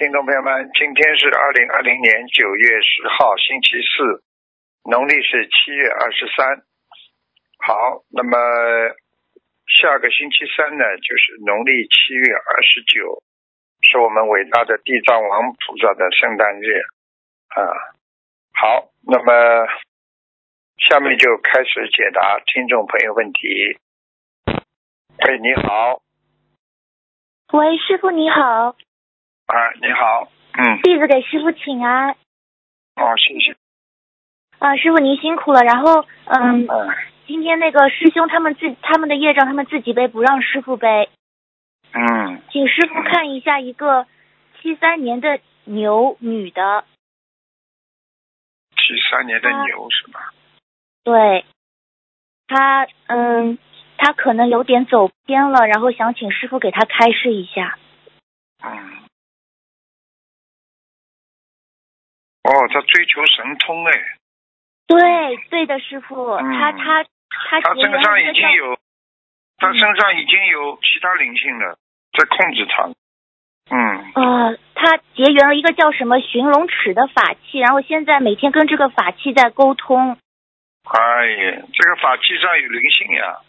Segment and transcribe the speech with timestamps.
[0.00, 4.24] 听众朋友们，今天是二零二零年九月十号，星期四，
[4.88, 6.64] 农历是七月二十三。
[7.60, 8.32] 好，那么
[9.68, 13.22] 下个星期三呢，就是农历七月二十九，
[13.82, 16.80] 是我们伟大的地藏王菩萨的圣诞日
[17.52, 17.60] 啊。
[18.56, 19.66] 好，那么
[20.78, 23.76] 下面就开始解答听众朋友问题。
[25.28, 26.00] 喂，你好，
[27.52, 28.74] 喂，师傅你好，
[29.50, 32.10] 啊，你好，嗯，弟子给师傅请安。
[32.10, 33.56] 哦，谢谢，
[34.60, 35.62] 啊，师傅您辛苦了。
[35.62, 36.94] 然后，嗯，嗯，
[37.26, 41.08] 今天那个师兄他们自他们的业障他们自己背，不让师傅背，
[41.92, 44.06] 嗯，请师傅看一下一个
[44.60, 46.84] 七三年的牛女的，
[48.76, 50.32] 七三年的啊牛是吧？
[51.02, 51.44] 对，
[52.46, 53.58] 她嗯，
[53.96, 57.76] 她可能有点走偏了，然后想请师傅给她开示一下。
[58.62, 58.99] 嗯。
[62.42, 63.92] 哦，他追求神通哎，
[64.86, 68.78] 对，对的，师傅，嗯她她她他身上已经有，
[69.58, 71.78] 他身上已经有其他灵性了，
[72.12, 72.88] 在控制他。
[73.72, 80.16] 嗯，呃，他结缘了一个叫什么寻龙尺的法器，然后现在每天跟这个法器在沟通。
[80.82, 83.40] 哎呀，这个法器上有灵性呀，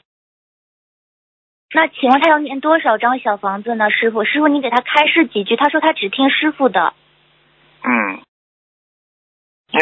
[1.74, 3.90] 那请问他要念多少张小房子呢？
[3.90, 5.56] 师傅，师傅你给他开示几句。
[5.56, 6.94] 他说他只听师傅的。
[7.84, 8.22] 嗯，
[9.72, 9.80] 你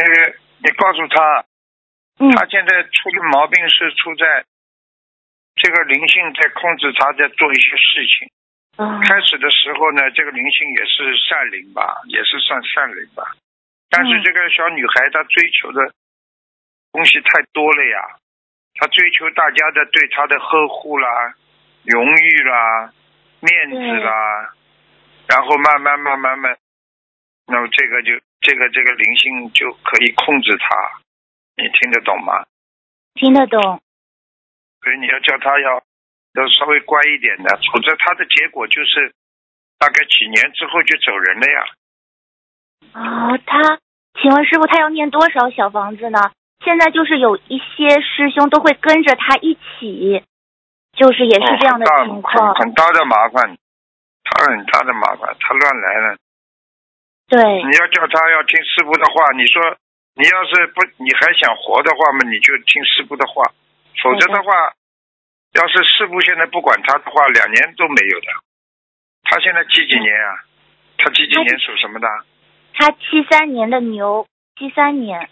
[0.63, 1.45] 你告诉他，
[2.19, 4.45] 嗯他现在出的毛病是出在
[5.55, 8.29] 这个灵性在控制他在做一些事情。
[8.77, 13.35] 啊开始的时候呢，这个灵性也是善灵吧，也是算善灵吧。
[13.89, 15.91] 但是嗯这个小女孩她追求的
[16.93, 18.19] 东西太多了呀，
[18.75, 21.33] 她追求大家的对她的呵护啦、
[21.83, 22.93] 荣誉啦、
[23.41, 24.53] 面子啦，
[25.27, 26.55] 然后慢慢慢慢慢，
[27.47, 28.13] 那么这个就
[28.49, 30.75] 这个这个灵性就可以控制他，
[31.55, 32.33] 你听得懂吗？
[33.13, 33.61] 听得懂。
[34.81, 35.83] 所以你要叫他要
[36.33, 39.13] 要稍微乖一点的，否则他的结果就是
[39.77, 41.61] 大概几年之后就走人了呀。
[42.93, 43.77] 哦，他，
[44.19, 46.31] 请问师傅他要念多少小房子呢？
[46.65, 50.25] 现在就是有一些师兄都会跟着他一起，
[50.93, 52.55] 就是也是这样的哦情况。
[52.55, 53.57] 很大很很大的麻烦，
[54.23, 56.17] 他很大的麻烦，他乱来了。
[57.29, 59.61] 对你要叫他要听师傅的话，你说
[60.15, 63.53] 你要是不你还想活的话嘛，你就听师傅的话，
[64.01, 64.73] 否则的话，
[65.53, 68.27] 要是师傅现在不管他的话，两年都没有的。
[69.23, 70.43] 他现在几几年啊？
[70.97, 72.07] 他几几年属什么的？
[72.73, 74.25] 他七三年的牛，
[74.57, 75.29] 七三年。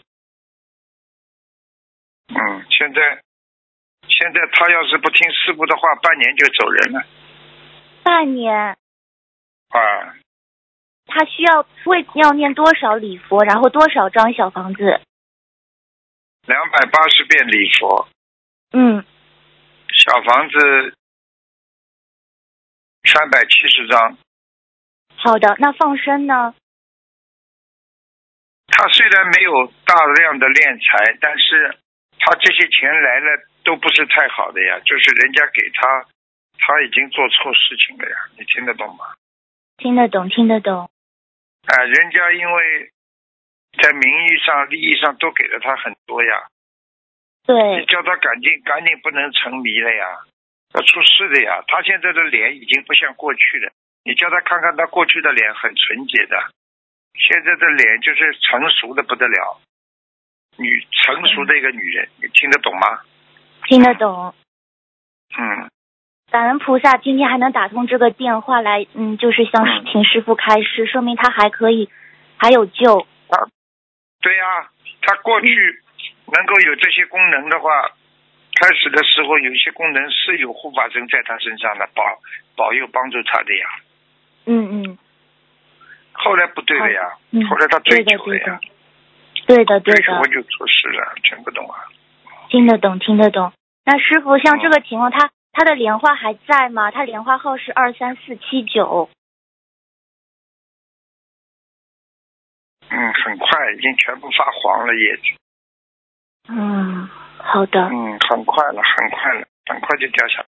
[2.29, 3.23] 嗯，现在
[4.07, 7.03] 现在他要是不听师傅的话，半年就走人了
[8.03, 10.15] 半年，啊。
[11.07, 15.01] 他需要为要念多少礼佛，然后多少张小房子？
[16.45, 18.07] 两百八十遍礼佛，
[18.71, 19.03] 嗯，
[19.93, 20.95] 小房子
[23.03, 24.17] 三百七十张。
[25.15, 25.55] 好的。
[25.59, 26.53] 那放生呢？
[28.67, 31.77] 他虽然没有大量的敛财，但是
[32.19, 36.05] 他这些钱来了都不是太好的呀，就是人家给他，
[36.59, 39.15] 他已经做错事情了呀，你听得懂吗？
[39.77, 40.89] 听得懂，听得懂。
[41.67, 42.91] 啊、人家因为
[43.83, 46.47] 在名义上、利益上都给了他很多呀，
[47.45, 50.05] 对你，叫他赶紧赶紧不能沉迷了呀，
[50.73, 51.63] 要出事的呀。
[51.67, 53.71] 他现在的脸已经不像过去了，
[54.03, 56.39] 你叫他看看他过去的脸很纯洁的，
[57.13, 59.59] 现在的脸就是成熟的不得了，
[60.57, 63.01] 女成熟的一个女人，你听得懂吗？
[63.65, 64.33] 听得懂。
[65.37, 65.69] 嗯，
[66.29, 71.89] 感恩菩萨，今天还能打通这个电话来，嗯，就是向嗯请师傅开示，说明他还可以，
[72.37, 73.07] 还有救。
[74.19, 74.43] 对呀、
[75.01, 75.47] 他过去
[76.25, 77.69] 能够有这些功能的话，
[78.59, 82.03] 开始的时候有一些功能是有护法神在他身上的保
[82.57, 83.65] 保佑帮助他的呀，
[84.47, 84.97] 嗯嗯，
[86.11, 88.59] 后来不对了呀，嗯后来他追求了呀。
[89.45, 91.87] 对的，对的，对的，追求就出事了，听不懂啊？
[92.49, 93.53] 听得懂，听得懂。
[93.85, 96.91] 那师傅，像嗯这个情况，他他的莲花还在吗？
[96.91, 99.09] 他莲花号是二三四七九。
[102.89, 105.23] 嗯，很快已经全部发黄了叶子，
[106.49, 107.07] 嗯，
[107.39, 110.45] 好的，嗯，很快了，很快了，很快就掉下来。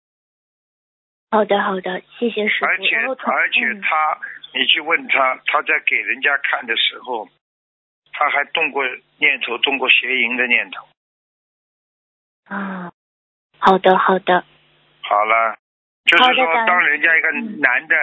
[1.31, 2.66] 好的，好的，谢谢师傅。
[2.66, 4.20] 而且而且嗯他，
[4.52, 7.31] 你去问他，他在给人家看的时候，
[8.12, 8.84] 他还动过
[9.16, 10.87] 念头，动过邪淫的念头。
[12.44, 12.93] 啊，
[13.58, 14.44] 好的，好的，
[15.08, 15.56] 好了，
[16.05, 17.96] 就是说，当人家一个嗯男的、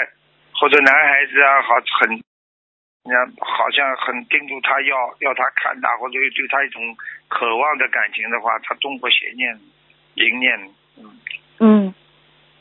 [0.54, 6.81] 或者男孩子啊，好很人家好像很盯住他要要他看他，或者对他一种
[7.28, 9.60] 渴望的感情的话，他动过邪念、
[10.16, 10.69] 淫念。
[10.98, 11.19] 嗯，
[11.60, 11.94] 嗯，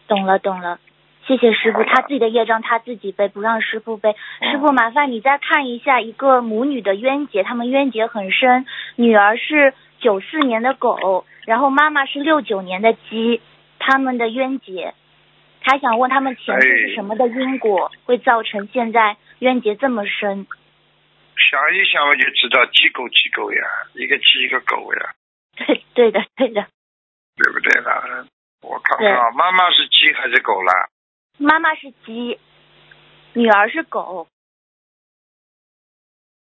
[0.06, 0.78] 懂了懂了，
[1.26, 4.10] 谢谢师傅，他自己的业障他自己背，不让师傅背。
[4.40, 8.66] 嗯师傅，麻烦你再看一下一个母女的冤结，他们冤结很深，
[8.96, 13.40] 女儿是九四年的狗，然后妈妈是六九年的鸡，
[13.86, 14.94] 他们的冤结。
[15.60, 20.46] 他想问他们前世是哎什么的因果，会造成现在冤结这么深？
[21.36, 23.62] 想一想我就知道，鸡狗鸡狗呀，
[23.94, 25.14] 一个鸡一个狗呀，
[25.56, 26.66] 对对的对的，
[27.36, 28.26] 对不对啦？
[28.62, 30.88] 我看看啊，妈妈是鸡还是狗啦？
[31.38, 32.38] 妈妈是鸡，
[33.32, 34.28] 女儿是狗。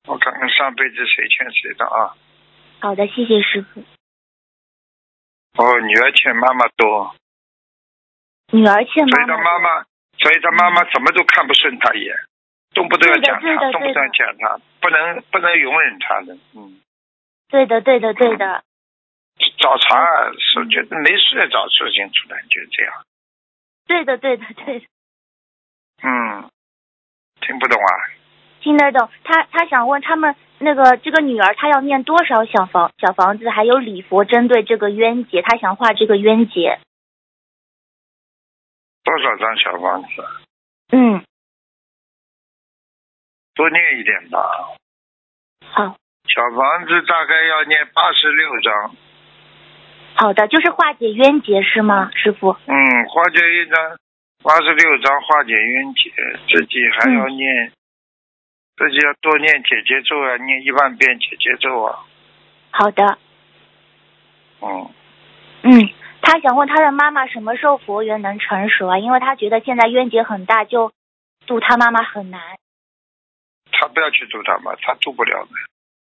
[0.07, 2.17] 我看看上辈子谁欠谁的啊？
[2.81, 3.83] 好的，谢谢师傅。
[5.63, 7.15] 哦，女儿欠妈妈多，
[8.53, 9.83] 女儿欠所以她妈他妈妈，
[10.19, 12.15] 所以他妈妈怎么都看不顺她一眼，
[12.75, 16.81] 动不动要讲她，动不动要讲她，不能不能容忍她的，嗯。
[17.51, 18.63] 对的对的对的，
[19.59, 22.93] 找茬是觉得没事找事情出来，就这样。
[23.87, 24.87] 对的对的对的，
[26.03, 26.51] 嗯，
[27.41, 27.93] 听不懂啊？
[28.61, 29.09] 听得懂。
[29.25, 36.79] 他他想问他们那个这个女儿，她要念多少小房小房子，还有礼佛针对这个冤结，他想画这个冤结。
[39.09, 40.09] 多少张小房子？
[40.93, 41.25] 嗯，
[43.55, 44.39] 多念一点吧。
[45.71, 45.97] 好
[46.29, 48.95] 小房子大概要念八十六张。
[50.15, 52.53] 好的，就是化解冤结是吗，师傅？
[52.67, 52.77] 嗯，
[53.07, 53.97] 化解一张，
[54.43, 56.11] 八十六张化解冤结，
[56.53, 57.73] 自己还要念，
[58.77, 62.05] 自己要多念姐姐咒啊，念一万遍姐姐咒啊。
[62.73, 63.19] 好的，
[64.61, 64.91] 嗯，
[65.63, 65.89] 嗯，
[66.29, 68.99] 他想问他的妈妈什么时候佛缘能成熟啊？
[68.99, 70.93] 因为他觉得现在冤结很大，就
[71.47, 72.39] 度他妈妈很难。
[73.73, 75.51] 他不要去度他妈，他度不了的。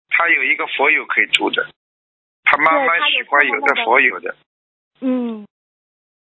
[0.09, 1.65] 他有一个佛友可以度的，
[2.43, 4.35] 他妈妈喜欢有的佛友的。
[5.01, 5.47] 嗯，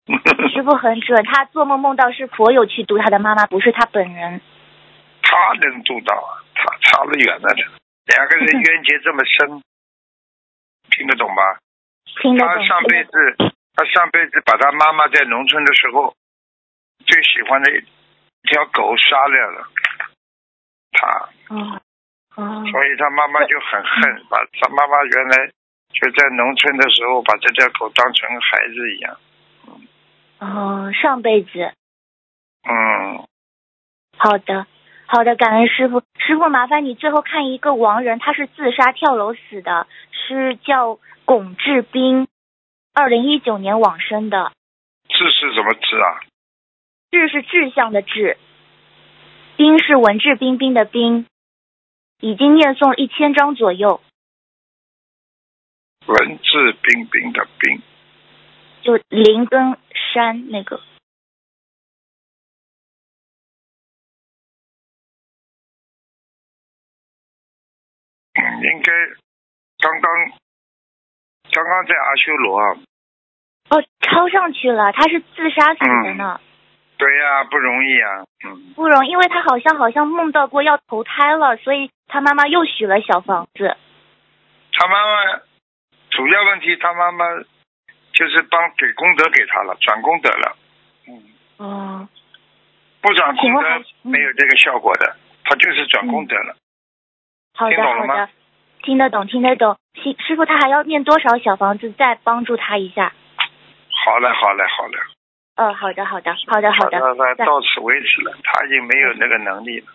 [0.54, 4.42] 师傅很准，他做梦梦到是佛友去度他的妈妈，不是他本人。
[5.24, 6.14] 他能做到，
[6.54, 7.64] 他差得远了的。
[8.06, 9.64] 两个人冤结这么深，
[10.92, 11.58] 听得懂吧？
[12.22, 12.56] 听得懂。
[12.58, 13.10] 他上辈子，
[13.82, 16.14] 他上辈子把他妈妈在农村的时候
[17.04, 17.84] 最喜欢的一
[18.44, 19.68] 条狗杀掉了，
[20.92, 21.82] 他，哦
[22.36, 25.48] 哦，所以他妈妈就很恨，把他妈妈原来
[25.90, 29.18] 就在农村的时候把这条狗当成孩子一样。
[30.38, 31.74] 哦，上辈子。
[32.70, 33.28] 嗯，
[34.16, 34.68] 好的，
[35.08, 36.04] 好的，感恩师傅。
[36.20, 42.28] 师傅，麻烦你最后看一个亡人，他是自杀跳楼死的，是叫龚志斌，
[42.94, 44.52] 二零一九年往生的。
[45.08, 46.20] 志是什么志啊？
[47.12, 48.38] 志是志向的志，
[49.58, 51.26] 冰是文质彬彬的彬，
[52.20, 54.02] 已经念诵一千章左右，
[56.06, 57.82] 文质彬彬的彬。
[58.84, 59.78] 就林跟
[60.14, 60.82] 山那个。
[68.34, 68.92] 嗯，应该
[69.78, 70.12] 刚刚
[71.52, 72.78] 刚刚在阿修罗啊。
[73.70, 76.40] 哦，抄上去了，他是自杀死的呢，
[76.98, 78.24] 对呀、不容易啊。
[78.46, 83.78] 嗯，不容易，因为他好像好像梦到过要投胎了，所以他妈妈又许了小房子。
[84.74, 85.42] 他妈妈
[86.10, 87.26] 主要问题，他妈妈
[88.12, 90.58] 就是帮给功德给他了，转功德了。
[91.08, 91.24] 嗯，
[91.58, 92.10] 哦，
[93.02, 93.68] 不转功德
[94.02, 95.16] 没有这个效果的，
[95.46, 96.56] 他就是转功德了。
[97.54, 98.30] 好的听懂了吗好的，
[98.84, 99.78] 听得懂听得懂。
[99.94, 103.14] 师师傅，他还要念多少小房子再帮助他一下？
[104.06, 104.98] 好嘞好嘞好嘞。
[105.56, 109.88] 嗯，好的好的好的好的那那到此为止了，他已经没有那个能力了。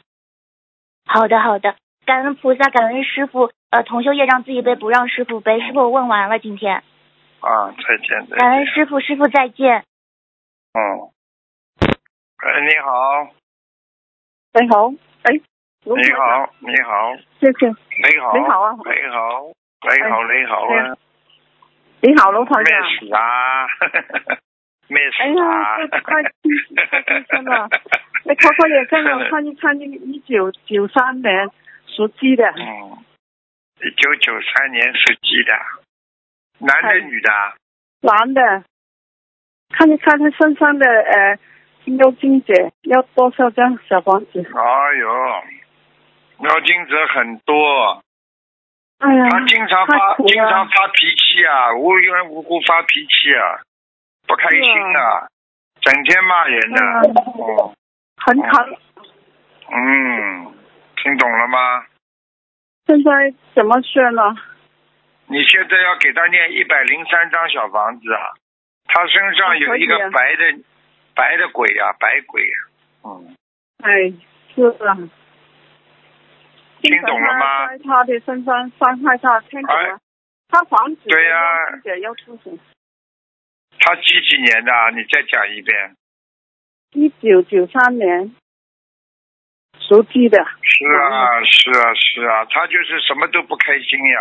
[1.06, 1.74] 好的好的，
[2.04, 3.50] 感恩菩萨，感恩师傅。
[3.70, 5.60] 呃，同修业障自己背，不让师傅背。
[5.60, 6.84] 师傅，我问完了今天。
[7.40, 8.66] 啊，再见再感恩。
[8.66, 9.82] 师傅，师傅再见。
[10.72, 11.10] 嗯，
[12.36, 13.32] 哎，你好，
[14.52, 14.92] 你好，
[15.24, 15.34] 哎，
[15.82, 19.50] 你好，你好，谢谢，你好，你好啊你好，
[19.88, 20.96] 你好，你好啊，
[22.00, 22.90] 你好，卢台咩长。
[22.90, 23.66] 事啊？
[24.88, 27.68] 咩事哎啊呀，这快快出生了，
[28.24, 31.50] 你可可也跟我看一看一一九九三年
[31.86, 32.98] 属鸡的，嗯，
[33.80, 35.54] 一九九三年属鸡的，
[36.66, 37.54] 男的哎女的啊？
[38.02, 38.64] 男的，
[39.70, 41.38] 看一看他身上的呃
[41.98, 42.52] 妖精者
[42.82, 44.40] 要多少张小房子？
[44.54, 45.08] 哎呦，
[46.48, 48.04] 妖精者很多，
[48.98, 53.60] 哎呀，他经常发经常发脾气啊，无缘无故发脾气啊，
[54.26, 54.62] 不开心
[54.96, 55.28] 啊，
[55.82, 57.14] 整天骂人呢、嗯
[57.58, 57.74] 哦，
[58.24, 58.76] 很疼，
[59.70, 60.54] 嗯，
[60.96, 61.84] 听懂了吗？
[62.86, 64.22] 现在怎么选呢？
[65.26, 68.32] 你现在要给他念一百零三张小房子啊，
[68.86, 70.64] 他身上有一个白的、
[71.14, 72.56] 白的鬼啊、白鬼呀、
[73.04, 73.36] 嗯，
[73.82, 74.12] 哎，
[74.54, 74.96] 是啊。
[76.82, 79.94] 听懂了吗在他的身上伤害他，听懂了。
[79.94, 80.00] 哎
[80.48, 81.36] 他房子对呀
[82.00, 82.56] 要出手。
[83.80, 84.90] 他几几年的啊？
[84.90, 85.96] 你再讲一遍。
[86.92, 88.32] 一九九三年
[89.80, 94.20] 属鸡的，是啊，是啊，是啊，他就是什么都不开心呀，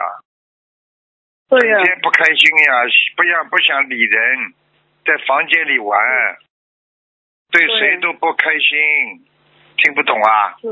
[1.47, 2.73] 对呀、整天不开心呀，
[3.15, 4.53] 不想不想理人，
[5.05, 5.95] 在房间里玩，
[7.51, 9.27] 对对谁都不开心，
[9.77, 10.57] 听不懂啊？
[10.59, 10.67] 是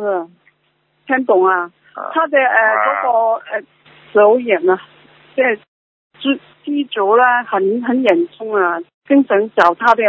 [1.08, 1.72] 听懂啊？
[1.96, 3.64] 啊他的呃哇嗰、个呃
[4.14, 4.82] 手眼啊，
[5.36, 5.60] 即係
[6.20, 10.04] 肌肌足啦，很很严重啊，经常找他的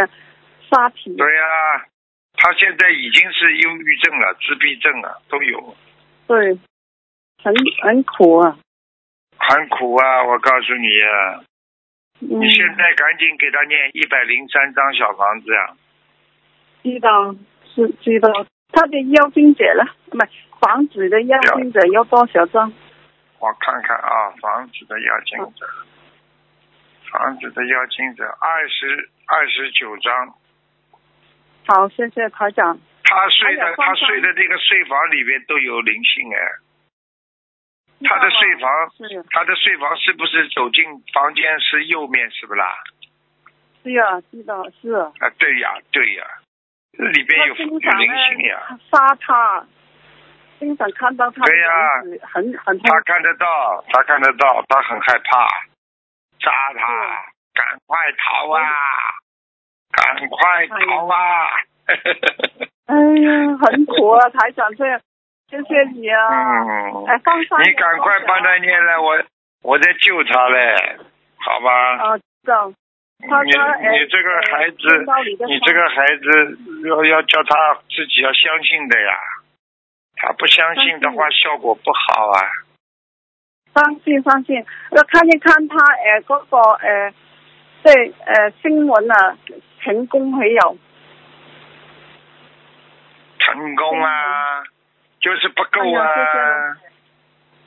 [0.70, 1.14] 沙皮。
[1.16, 1.86] 对呀、
[2.36, 5.76] 他现在已经是忧郁症了，自闭症了，都有，
[6.26, 6.58] 对，
[7.42, 8.58] 很很苦啊。
[9.36, 10.24] 很苦啊！
[10.24, 11.44] 我告诉你啊，
[12.20, 15.76] 嗯，你现在赶紧给他念一百零三张小房子啊！
[16.82, 17.34] 知道
[17.74, 18.30] 是知道，
[18.74, 19.84] 他的妖精者了？
[20.12, 20.28] 唔係
[20.60, 22.72] 房子的妖精者有多少张？
[23.38, 25.66] 我看看啊，房子的要经者，
[27.10, 30.34] 房子的要经者二十二十九张。
[31.66, 32.78] 好，谢谢台长。
[33.04, 36.38] 他睡的他睡的那个睡房里面都有灵性哎，
[38.08, 38.90] 他的睡房
[39.30, 42.76] 他的睡房是不是走进房间是右面是不啦？
[43.82, 45.12] 是啊，知道是啊。
[45.20, 46.26] 啊，对呀对呀，
[46.96, 49.64] 里边有有灵性呀，杀他，
[50.58, 51.68] 经常看到他对呀
[52.32, 55.46] 很很他看得到，他看得到，他很害怕，
[56.40, 56.86] 杀他，
[57.54, 58.62] 赶快逃啊，
[59.92, 61.46] 赶快逃啊！
[62.86, 65.00] 哎呀，很苦啊，台长这样
[65.48, 66.18] 谢谢你啊。
[66.28, 69.22] 嗯，哎，放上你赶快帮他念了，我
[69.62, 70.98] 我在救他嘞，
[71.38, 71.70] 好吧？
[71.98, 72.72] 啊，知道。
[73.20, 74.76] 他你你这个孩子
[75.46, 79.12] 你这个孩子要要叫他自己要相信的呀，
[80.16, 82.40] 他不相信的话效果不好啊。
[83.74, 84.56] 相信相信，
[84.92, 87.10] 要看一看他誒嗰、個呃，
[87.82, 88.12] 即係
[88.50, 89.36] 誒新闻啊，
[89.80, 90.78] 成功没有？
[93.38, 94.62] 成功啊，
[95.20, 96.76] 就是不夠哎呀謝謝啊。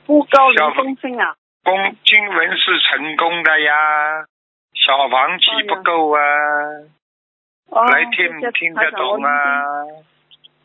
[0.06, 1.34] 不夠小零公升啊？
[1.64, 4.24] 公经文是成功的呀，
[4.88, 6.20] 小房子不够啊，
[7.68, 9.22] 哦，来听謝謝听得懂？
[9.22, 9.84] 啊？
[9.84, 10.00] 我已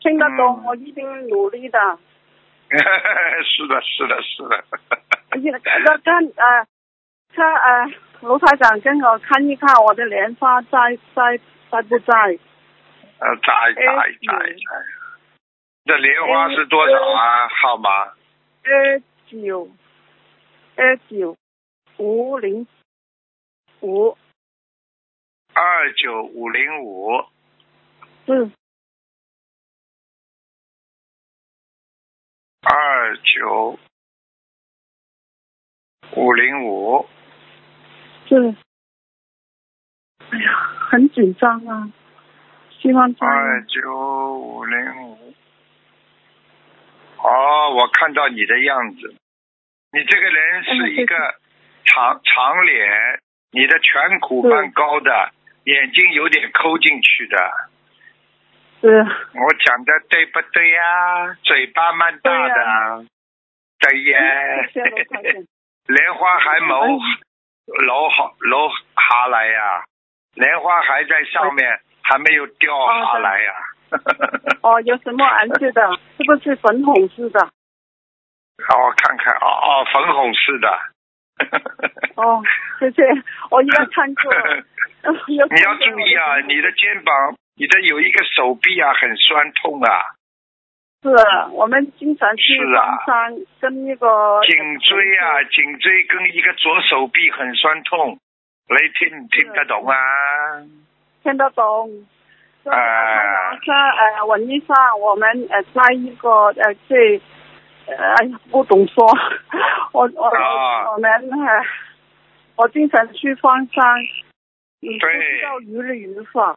[0.00, 1.78] 聽得懂，嗯我一定努力的。
[2.72, 4.64] 是的，是的，是的。
[5.36, 6.64] 那看誒，
[7.34, 7.44] 他
[7.90, 11.38] 誒盧台长跟我看一看我的莲花在在
[11.70, 12.38] 在不在？
[13.18, 14.54] 呃，在在哎在在。
[15.84, 17.46] 这莲花是多少啊？
[17.48, 17.90] 号码？
[18.64, 19.68] 二九
[20.76, 21.36] 二九
[21.98, 22.66] 五零
[23.84, 24.16] 五
[25.52, 27.26] 二九五零五。
[28.26, 28.50] 嗯
[32.62, 33.78] 二九
[36.16, 37.06] 五零五。
[38.26, 38.56] 是。
[40.30, 40.56] 哎呀，
[40.90, 41.92] 很紧张啊！
[42.80, 45.34] 希望在二九五零五。
[47.18, 49.14] 哦，我看到你的样子，
[49.92, 51.14] 你这个人是一个
[51.84, 53.20] 长长脸，
[53.54, 55.30] 你的颧骨蛮高的，
[55.64, 57.36] 眼睛有点抠进去的。
[58.80, 61.34] 是我讲的对不对呀？
[61.42, 63.06] 嘴巴蛮大对的，
[63.78, 65.42] 对呀谢谢卢台长。
[65.86, 67.20] 莲花还冇哎
[67.86, 69.84] 落下落下来呀、
[70.34, 73.52] 莲花还在上面，还没有掉下来呀、
[74.62, 75.88] 哦，有什么颜色的？
[76.18, 77.48] 是不是粉红色的？
[78.68, 80.78] 让我看看，哦哦，粉红色的。
[82.16, 82.42] 哦，
[82.78, 83.02] 谢谢，
[83.50, 84.30] 我应该看过。
[85.02, 90.16] 呃 有你要注意啊，你的肩膀，你的有一个手臂啊，很酸痛啊，
[91.02, 98.18] 是啊，我们经常去是啊方山跟那个颈椎啊，颈椎跟一个左手臂很酸痛，
[98.68, 99.96] 你听唔听得懂啊？
[101.22, 101.90] 听得懂。
[102.62, 107.22] 所以啊我说呃，文医生，我们呃在一个呃最呃
[107.86, 109.06] 哎呀不懂说，
[109.92, 111.64] 我我、啊我们呃
[112.56, 113.84] 我经常去方山，
[114.80, 116.54] 嗯，不对知道如理如法。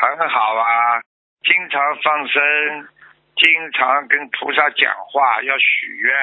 [0.00, 1.00] 很好啊，
[1.42, 2.42] 经常放生，
[3.36, 6.14] 经常跟菩萨讲话，要许愿，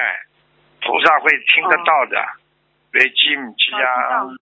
[0.81, 2.25] 菩萨会听得到的。
[2.93, 4.23] 你知唔知啊？
[4.23, 4.37] 我知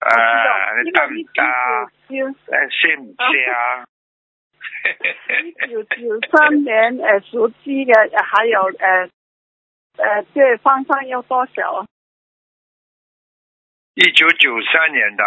[0.00, 1.86] 誒，你得唔因为一得啊？
[2.08, 3.84] 直就誒，識唔識啊？
[5.44, 9.08] 一九九三年呃属鸡的，呃还有呃
[9.98, 11.86] 呃这方向要多少啊？
[13.94, 15.24] 一九九三年的，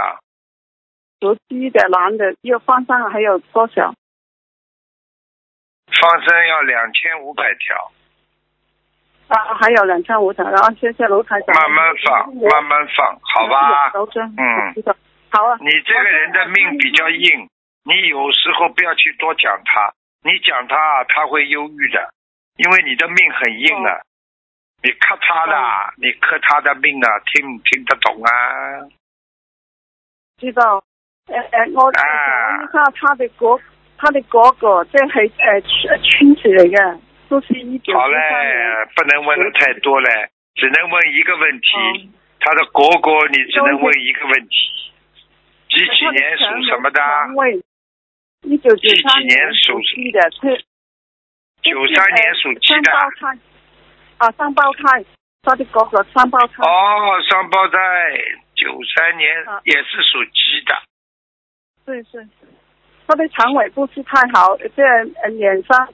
[1.20, 3.94] 属鸡的男的，要放生还有多少？
[6.02, 7.92] 放生要两千五百条，
[9.28, 11.54] 啊，还有两千五百，然后谢谢卢台长。
[11.56, 13.92] 慢慢放，慢慢放，好吧？
[14.38, 14.74] 嗯。
[15.30, 15.58] 好啊。
[15.60, 17.48] 你这个人的命比较硬，
[17.86, 22.14] 你有时候不要去多讲他，你讲他他会忧郁的，
[22.58, 24.02] 因为你的命很硬啊。
[24.82, 25.54] 你克他的，
[25.98, 28.32] 你克他的命啊，听唔听得懂啊？
[30.38, 30.84] 知道。
[31.28, 33.58] 誒誒，我想問一下，他的哥，
[33.98, 35.64] 他的哥哥，即係誒
[36.04, 37.00] 村子嚟嘅，
[37.30, 38.18] 都是一九好嘞，
[38.94, 42.12] 不能问的太多嘞，只能问一個問題。
[42.42, 44.92] 他的哥哥，你只能问一个问题。
[45.70, 47.02] 几几年属什么的？
[48.44, 50.20] 一九九三年属鸡的，
[51.62, 52.92] 九三年属鸡的。
[52.92, 53.40] 雙胞胎。
[54.18, 55.06] 啊，双胞胎，
[55.44, 56.64] 他的哥哥双胞胎。
[56.64, 57.78] 哦，双胞胎，
[58.56, 59.28] 九三年
[59.64, 60.76] 也是属鸡的。
[61.86, 62.28] 對是，
[63.08, 65.88] 他的肠胃不是太好，即係臉上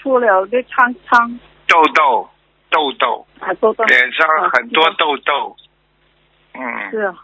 [0.00, 1.38] 出了啲瘡瘡。
[1.68, 2.28] 痘痘，
[2.70, 3.26] 痘痘。
[3.40, 3.84] 啊，痘痘。
[3.84, 5.56] 脸上很多痘痘。
[6.54, 6.90] 嗯。
[6.90, 7.14] 是啊。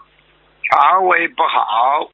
[0.65, 2.09] 肠胃不好，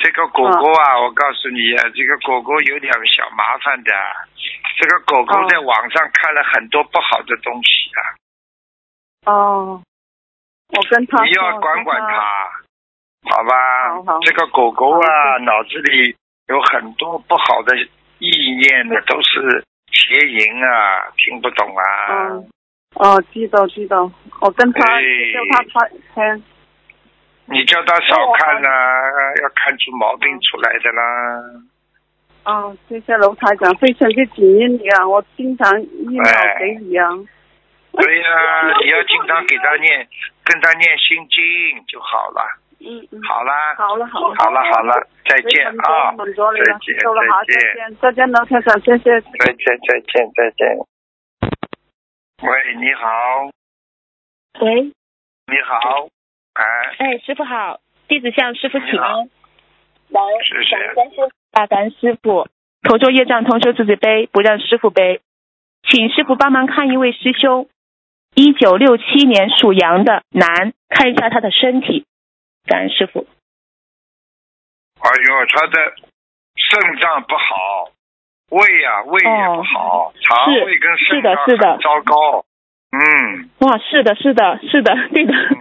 [0.00, 3.92] 這個狗狗啊，我告诉你啊，这个狗狗有点小麻烦的。
[4.78, 8.00] 这个狗狗在网上看了很多不好的东西啊。
[9.30, 9.82] 哦。
[10.72, 11.22] 我跟他。
[11.24, 12.48] 你要管管它。
[13.28, 13.52] 好吧，
[13.96, 16.16] 好好這個狗狗啊，脑子里
[16.48, 17.76] 有很多不好的
[18.18, 21.84] 意念的，都是邪淫啊，听不懂啊。
[22.30, 22.48] 嗯。
[22.94, 24.10] 哦，知道知道，
[24.40, 25.84] 我跟他叫他
[26.14, 26.44] 聽。
[27.50, 31.02] 你叫他少看啦、啊，要看出毛病出来的啦。
[32.44, 37.10] 哦，謝謝盧台長，非常之感恩你啊，我經常 email 給你啊。
[37.92, 40.08] 對呀、啊，你要經常給他念，
[40.44, 42.40] 跟他念心經就好了。
[42.80, 49.20] 嗯嗯，好啦，好了好了，好了好了，再見啊，再見再見再見，再見劉先生，謝謝。
[49.20, 50.60] 再見再見再見。
[52.42, 53.50] 喂，你好。
[54.60, 54.92] 喂。
[55.46, 56.08] 你好，
[56.54, 56.64] 哎。
[56.98, 59.30] 哎，师傅好，弟子向师傅请安。
[60.08, 60.94] 來，謝謝。
[60.94, 62.48] 感恩大感恩师傅，
[62.82, 65.20] 頭作業障，同修自己背，不让师傅背。
[65.88, 67.68] 请师傅帮忙看一位师兄，
[68.34, 72.04] 一九六七年属羊的男，看一下他的身体。
[72.66, 73.26] 感恩师傅。
[75.00, 75.94] 哎呦，他的
[76.56, 77.90] 肾脏不好，
[78.50, 82.44] 胃呀、啊、胃也不好，哦、腸胃跟腎臟是的很糟糕。
[82.92, 83.50] 嗯。
[83.60, 85.32] 哇，是的，是的，是的，对的。
[85.32, 85.58] 嗯。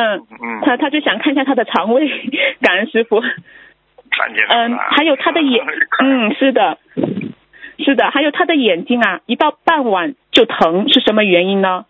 [0.00, 0.60] 嗯。
[0.64, 2.08] 他他就想看一下他的肠胃，
[2.62, 3.20] 感恩师傅。
[3.20, 5.64] 嗯，还有他的眼，
[6.02, 6.78] 嗯，是的，
[7.78, 11.86] 是的，还有他的眼睛啊，一到傍晚就疼，是什么原因呢？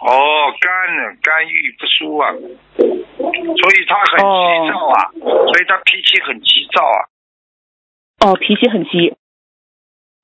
[0.00, 7.08] 哦，肝呢，肝郁不舒啊，所以他很急躁啊，哦、所以他脾气很急躁啊。
[8.26, 9.16] 哦，脾气很急。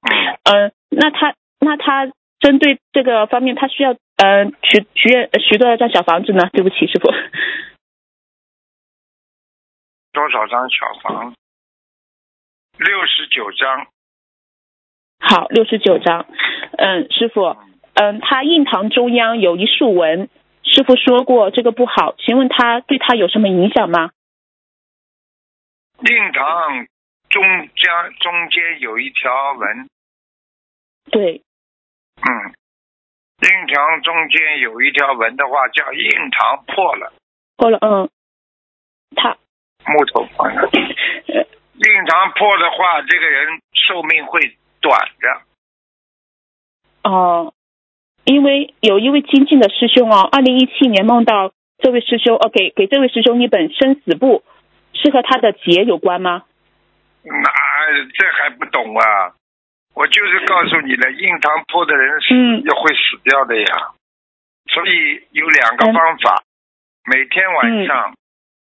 [0.03, 0.13] 嗯。
[0.45, 6.51] 嗯，那他那他针对这个方面，他需要嗯许许愿许多少张小房子呢？
[6.53, 7.11] 对不起，师傅。
[10.13, 11.35] 多少张小房？
[12.77, 13.87] 六十九张。
[15.21, 16.27] 好，六十九张。
[16.77, 17.57] 嗯，师傅。
[17.95, 20.29] 嗯，他印堂中央有一竖纹，
[20.63, 24.11] 师傅说过这个不好，请问他对他有什么影响吗？
[25.99, 26.87] 印堂
[27.29, 29.89] 中间中间有一条纹。
[31.11, 31.43] 对。
[32.17, 32.55] 嗯，
[33.43, 37.13] 印堂中间有一条纹的话，叫印堂破了。
[37.57, 38.11] 破了，嗯。
[39.17, 39.37] 他。
[39.87, 40.69] 木头破了。
[40.73, 47.11] 印堂破的话，这个人寿命会短的。
[47.11, 47.55] 哦。
[48.25, 54.45] 因为有一位亲近的师兄哦，二零一七年梦到这位师兄哦，给给这位师兄一本生死簿，
[54.93, 56.45] 是和他的劫有关吗？
[57.23, 57.33] 那
[58.15, 59.35] 这还不懂啊！
[60.01, 63.93] 我就是告诉你了，印堂破的人是要会死掉的呀。
[63.93, 68.15] 嗯、所以有两个方法，嗯、每天晚上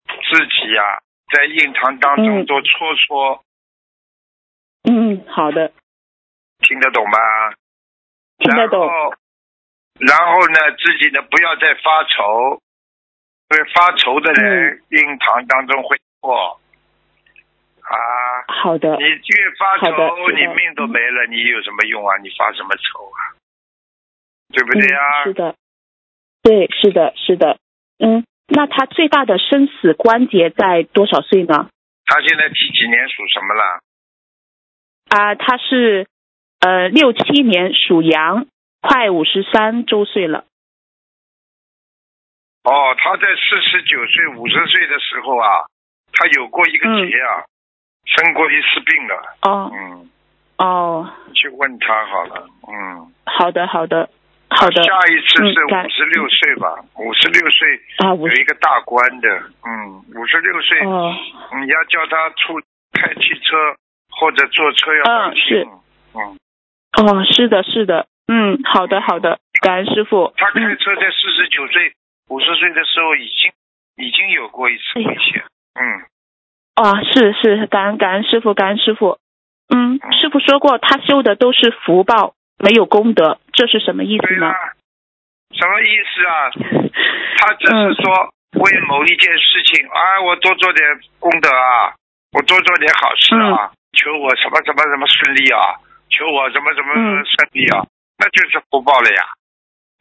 [0.06, 1.00] 自己呀、啊、
[1.32, 3.42] 在印堂当中多搓搓。
[4.84, 5.72] 嗯，好的。
[6.60, 7.18] 听得懂吧？
[8.40, 8.86] 听得懂。
[10.00, 12.62] 然后呢，自己呢不要再发愁，
[13.50, 16.63] 因为发愁的人印堂当中会破、嗯、
[17.84, 17.98] 啊。
[18.48, 18.96] 好的。
[18.98, 22.18] 你越发愁，你命都没了，你有什么用啊？
[22.18, 23.36] 你发什么愁啊？
[24.54, 25.24] 对不对啊？
[25.24, 25.56] 嗯、是的，
[26.44, 27.58] 对，是的，是的。
[28.00, 31.70] 嗯，那他最大的生死关节在多少岁呢？
[32.06, 33.80] 他现在几几年属什么了？
[35.10, 36.06] 啊，他是
[36.60, 38.46] 呃六七年属羊，
[38.82, 40.46] 快五十三周岁了。
[42.64, 45.66] 哦，他在四十九岁、五十岁的时候啊，
[46.12, 47.46] 他有过一个劫啊，
[48.06, 49.38] 生过一次病了。
[49.42, 49.72] 哦。
[49.74, 50.10] 嗯，
[50.58, 52.48] 哦，去问他好了。
[52.68, 54.10] 嗯，好的好的。
[54.50, 54.84] 好的。
[54.84, 56.68] 下一次是五十六岁吧？
[56.98, 57.68] 五十六岁
[58.00, 59.28] 啊，有一个大官的。
[59.66, 61.16] 嗯，五十六岁，哦。
[61.60, 62.60] 你要叫他出
[62.94, 63.76] 开汽车
[64.12, 65.66] 或者坐车要当心。
[66.14, 66.38] 嗯。
[66.96, 70.32] 哦，是的是的，嗯，好的好的，感恩师傅。
[70.38, 71.94] 他开嗯车在四十九岁、
[72.30, 73.52] 五十岁的时候已经
[73.98, 75.44] 已经有过一次危险。
[75.74, 76.06] 嗯，
[76.76, 79.20] 哦，是是，感恩感恩师傅，感恩师傅。
[79.70, 84.48] 嗯，师傅说过，他修的都是福报，没有功德，这是什么意思呢？
[84.48, 84.56] 啊，
[85.54, 86.50] 什么意思啊？
[87.38, 90.84] 他只是说为某一件事情，啊，我多做点
[91.20, 91.94] 功德啊，
[92.34, 95.78] 我多做点好事啊，求我什么什么什么顺利啊，
[96.10, 97.86] 求我什么什么嗯顺利啊，
[98.18, 99.26] 那就是福报了呀。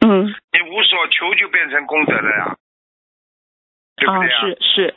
[0.05, 2.55] 嗯，你无所求就变成功德了呀，
[4.05, 4.21] 啊？
[4.41, 4.95] 是是，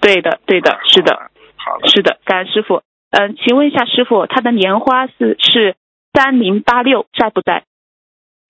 [0.00, 1.30] 对的对的，是的。
[1.56, 2.82] 好的，是的，感恩师傅。
[3.10, 5.74] 嗯、请问一下师傅，他的年花是是
[6.12, 7.64] 三零八六在不在？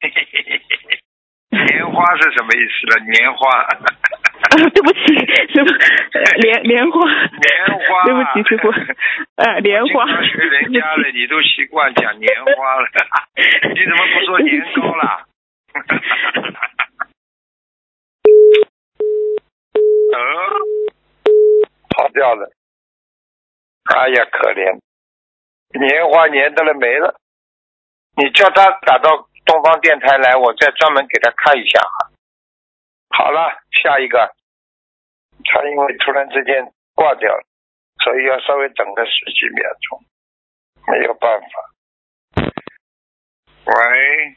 [1.51, 2.97] 莲花是什么意思呢？
[3.07, 3.65] 莲花，
[4.69, 4.99] 对不起，
[5.55, 5.71] 师傅，
[6.19, 8.69] 呃莲 莲花，莲花对不起师傅，
[9.37, 12.89] 呃，莲花，学人家了，你都习惯讲年花了，
[13.75, 15.25] 你怎么不说年糕啦？
[20.13, 20.19] 呃，
[21.97, 22.53] 跑掉了。
[23.85, 24.81] 哎呀，可怜，
[25.79, 27.19] 年花年的了没了。
[28.17, 32.11] 你叫他打到东方电台来，我再专门给他看一下啊。
[33.11, 34.35] 好了，下一个，
[35.45, 37.47] 他因为突然之间挂掉了，
[38.03, 40.05] 所以要稍微等个十几秒钟，
[40.89, 41.47] 没有办法。
[43.67, 44.37] 喂，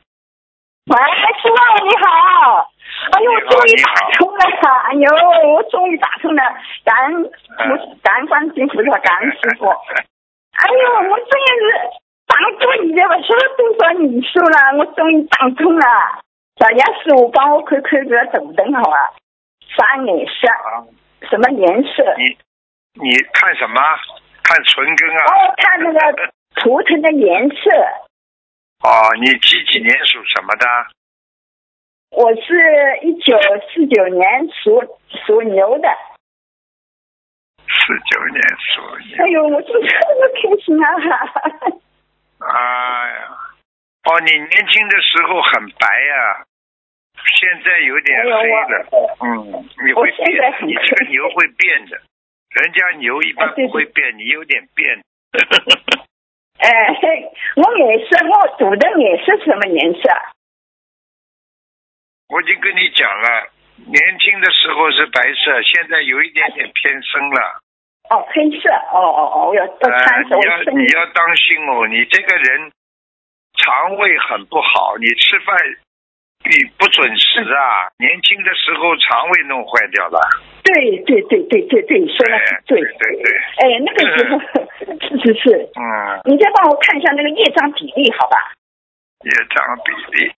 [0.89, 0.95] 喂，
[1.37, 2.65] 师傅你好！
[3.13, 4.41] 哎呦，我终于打通了！
[4.89, 5.05] 哎呦，
[5.53, 6.41] 我终于打通了！
[6.83, 7.29] 感恩菩，
[8.01, 9.69] 感恩观世音菩萨，感恩师傅。
[9.69, 11.69] 哎呦，我真的是
[12.25, 15.85] 打通你的，我说了多少年数了，我终于打通了。
[16.57, 19.13] 小杨师傅帮我看看这个图腾好啊，
[19.77, 20.47] 啥颜色？
[20.49, 20.89] 啊，
[21.29, 22.03] 什么颜色？
[22.17, 22.35] 你
[22.99, 23.79] 你看什么？
[24.41, 25.21] 看唇根啊？
[25.29, 25.99] 哦，看那个
[26.55, 27.69] 图腾的颜色。
[28.81, 30.65] 哦，你几几年属什么的？
[32.11, 33.37] 我是一九
[33.73, 35.87] 四九年属属牛的。
[37.67, 39.23] 四九年属牛。
[39.23, 40.87] 哎呦，我真的那么开心啊！
[42.39, 43.37] 哎呀，
[44.05, 46.45] 哦，你年轻的时候很白呀、
[47.35, 48.87] 现在有点黑了。
[48.91, 52.01] 我嗯，你会变，你这个牛会变的。
[52.49, 55.03] 人家牛一般不会变，你有点变。
[56.59, 56.69] 哎，
[57.01, 60.09] 嘿我脸色，我赌的脸色什么颜色？
[62.27, 63.49] 我已经跟你讲了，
[63.87, 67.61] 年轻的时候是白色，现在有一点点偏深了。
[68.09, 68.69] 哦，黑色。
[68.91, 72.71] 哦哦哦，我要多呃，穿色，你要你要当心哦，你这个人
[73.57, 75.55] 肠胃很不好，你吃饭
[76.45, 80.19] 你不准时啊，年轻的时候肠胃弄坏掉了。
[80.63, 82.93] 对对对对对对，说的很对对。
[82.97, 88.37] 对对，哎，那个时候是是 是，嗯，你再帮我看一下那个业障比例，好吧？
[89.25, 90.31] 业障比例。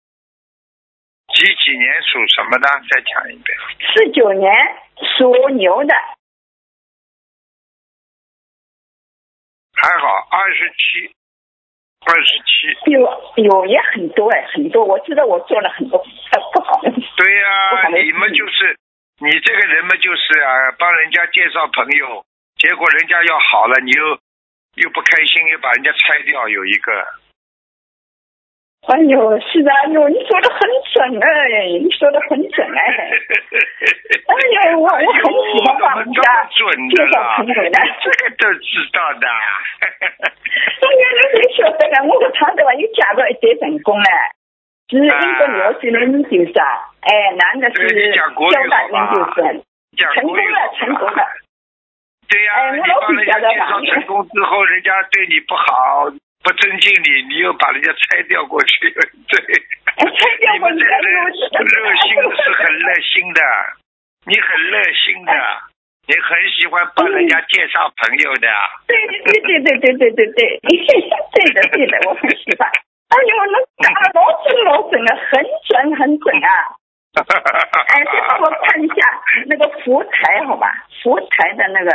[1.34, 2.68] 几几年属什么的？
[2.90, 3.58] 再讲一遍。
[3.94, 4.52] 四九年
[5.18, 5.94] 属牛的，
[9.74, 11.16] 还好，二十七，
[12.06, 12.92] 二十七。
[12.92, 13.00] 有
[13.38, 14.84] 有也很多哎，很多。
[14.86, 16.92] 我知道我做了很多呃不好的。
[16.92, 18.76] 对呀、你们就是
[19.20, 22.24] 你这个人嘛，就是啊，帮人家介绍朋友，
[22.58, 24.20] 结果人家要好了，你又
[24.76, 26.92] 又不开心，又把人家拆掉，有一个。
[28.88, 30.60] 哎呦，是的，哎呦，你说的很
[30.92, 31.28] 准哎，
[31.80, 32.82] 你说的很准哎。
[34.26, 35.22] 哎呦，我我很
[35.54, 37.38] 喜欢帮人怎么家这么准介绍的啦？
[37.38, 37.78] 朋友的。
[38.02, 39.28] 这个都知道的。
[40.82, 44.10] 哎呀，你你晓得了，我个厂对吧，又嫁到一对成功了，
[44.90, 46.64] 是一个牛是研究生，
[47.02, 48.20] 哎，男的是交
[48.68, 49.62] 大研究生，
[49.96, 51.22] 讲成功了成功了。
[52.28, 56.10] 对呀、哎我你帮人家介绍成功之后，人家对你不好，
[56.44, 58.90] 不尊敬你，你又把人家拆掉过去，
[59.30, 59.38] 对。
[59.98, 61.12] 哎，拆掉过去你们这个人
[61.66, 63.42] 热心是很热心的，
[64.26, 65.34] 你很热心的，
[66.08, 68.48] 你很喜欢帮人家介绍朋友的。
[68.88, 72.70] 对对对对对对对对，对的对的，我很喜欢。
[73.12, 76.50] 哎呦，那打的老准老准了，很准很准啊！
[77.12, 78.96] 哎，再帮我看一下
[79.48, 80.88] 那个福台好吧？
[81.04, 81.92] 福台的那个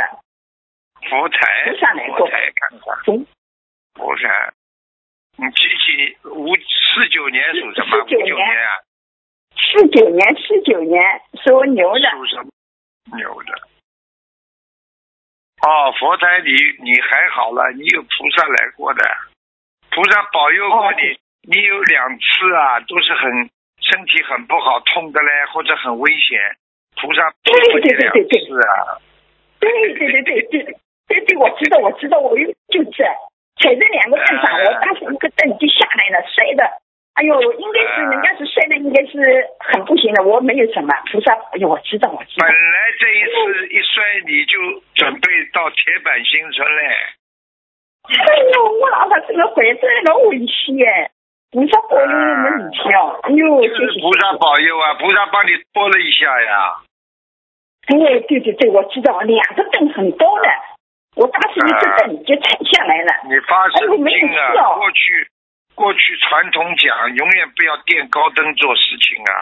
[1.09, 3.25] 福台，福上来过福台看看。
[3.97, 4.53] 福佛山，
[5.37, 7.97] 你几几五四九年属什么？
[7.97, 8.79] 五49九年啊，
[9.57, 11.01] 四九年，四九年
[11.43, 12.09] 属牛的。
[12.11, 13.17] 属什么？
[13.17, 13.53] 牛的。
[15.65, 16.51] 哦，佛台你
[16.83, 19.03] 你还好了，你有菩萨来过的，
[19.89, 21.17] 菩萨保佑过你，哦
[21.49, 23.49] 你有两次啊，都是很
[23.81, 26.39] 身体很不好，痛的嘞，或者很危险，
[27.01, 29.01] 菩萨保佑你两对对对对次啊。
[29.59, 30.63] 对对对对对
[31.07, 33.03] 对对，我知道我知道，我有就是
[33.59, 36.63] 踩在两个凳上，哎我当时一个凳就下来了，摔的。
[37.17, 39.17] 哎呦，应该是人家是摔的，应该是
[39.57, 40.21] 很不行的。
[40.21, 42.53] 我没有什么菩萨，哎呦，我知道我知道本。
[42.53, 44.53] 来这一次一摔你就
[44.93, 46.83] 准备到铁板新村嘞，
[48.05, 51.09] 哎呦，我老婆这个回这老危险，
[51.49, 53.19] 菩萨保佑我们一条。
[53.23, 53.73] 哎呦，谢谢。
[53.73, 56.75] 就是菩萨保佑啊，菩萨帮你拨了一下呀。
[57.87, 60.49] 哎，对对对，我知道，两个凳很高的，
[61.17, 63.09] 我当时一个凳就踩下来了。
[63.25, 64.05] 你发神经
[64.37, 64.53] 啊！
[64.77, 65.27] 过去
[65.73, 69.33] 过去传统讲，永远不要垫高灯做事情啊，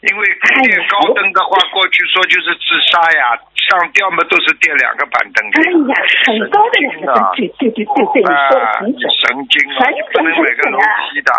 [0.00, 0.24] 因为
[0.64, 3.36] 垫高灯的话，过去说就是自杀呀，
[3.68, 9.04] 上吊嘛都是垫两个板凳的哎呀，很高的两个凳，对对对对对，你说的啊，你很准。
[9.20, 9.84] 神经啊！
[9.84, 11.30] 很你不能准每个楼梯的。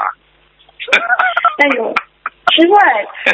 [1.57, 1.93] 哎呦，
[2.53, 2.77] 奇怪，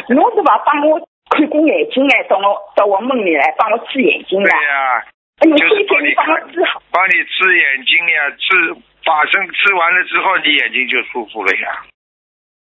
[0.08, 0.56] 侬是吧？
[0.64, 0.98] 帮我
[1.30, 4.56] 看过眼睛来，到我到我梦里来帮我治眼睛对的。
[4.56, 5.04] 呀、
[5.40, 6.80] 就是谢谢你帮我治好。
[6.90, 11.82] 帮你治眼睛呀，治法身治完了之后，你眼睛就舒服了呀。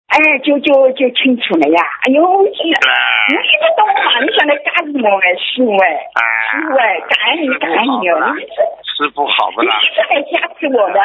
[0.07, 1.81] 哎，就就就清楚了呀。
[2.07, 2.87] 哎呦，真的，
[3.29, 8.41] 你一直到我马里向来加持我哎，师傅哎，啊师傅哎，感恩你，感恩你哦，你
[8.83, 9.79] 师傅好不你啦？
[9.81, 10.99] 一直来加持我的。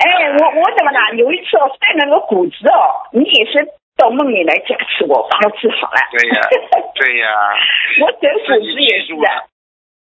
[0.00, 1.10] 哎，我我怎么啦？
[1.12, 6.00] 有一次我犯了个骨子哦，你也是到梦里来加持我，帮我治好了。
[6.12, 6.40] 对呀、
[6.94, 7.28] 对呀、
[8.00, 9.28] 我得骨自己子也是的。